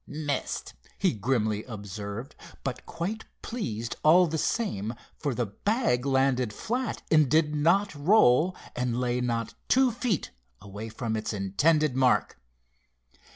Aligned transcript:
"Missed," 0.07 0.73
he 0.97 1.13
grimly 1.13 1.63
observed, 1.65 2.33
but 2.63 2.87
quite 2.87 3.25
pleased 3.43 3.97
all 4.01 4.25
the 4.25 4.39
same, 4.39 4.95
for 5.15 5.35
the 5.35 5.45
bag 5.45 6.07
landed 6.07 6.51
flat 6.51 7.03
and 7.11 7.29
did 7.29 7.53
not 7.53 7.93
roll, 7.93 8.55
and 8.75 8.99
lay 8.99 9.21
not 9.21 9.53
two 9.67 9.91
feet 9.91 10.31
away 10.59 10.89
from 10.89 11.15
its 11.15 11.33
intended 11.33 11.95
mark. 11.95 12.39